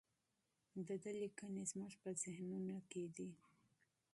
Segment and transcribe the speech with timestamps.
[0.87, 3.29] د ده لیکنې زموږ په ذهنونو کې دي.